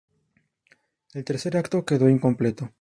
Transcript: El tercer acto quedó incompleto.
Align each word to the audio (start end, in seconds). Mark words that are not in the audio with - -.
El 1.13 1.23
tercer 1.23 1.55
acto 1.57 1.85
quedó 1.85 2.09
incompleto. 2.09 2.67